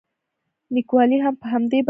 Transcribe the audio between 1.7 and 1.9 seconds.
باور و.